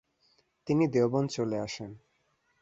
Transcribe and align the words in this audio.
তিনি 0.67 0.83
দেওবন্দ 0.87 1.29
চলে 1.31 1.57
আসেন। 1.59 1.91